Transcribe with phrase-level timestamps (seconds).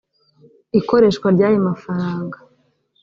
[0.79, 2.37] ikoreshwa ry ayo mafaranga